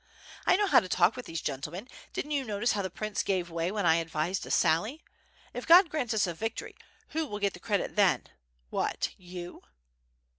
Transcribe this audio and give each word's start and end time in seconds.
I 0.47 0.55
know 0.55 0.65
how 0.65 0.79
to 0.79 0.89
talk 0.89 1.15
with 1.15 1.27
these 1.27 1.41
gentlemen, 1.43 1.87
didn't 2.11 2.31
you 2.31 2.43
notice 2.43 2.71
how 2.71 2.81
the 2.81 2.89
prince 2.89 3.21
gave 3.21 3.51
way 3.51 3.71
when 3.71 3.85
1 3.85 3.97
advised 3.97 4.43
a 4.47 4.49
sally? 4.49 5.03
If 5.53 5.67
God 5.67 5.91
grants 5.91 6.15
us 6.15 6.25
a 6.25 6.33
victory, 6.33 6.75
who 7.09 7.27
will 7.27 7.37
get 7.37 7.53
the 7.53 7.59
credit 7.59 7.95
then— 7.95 8.23
what— 8.71 9.11
you?" 9.35 9.61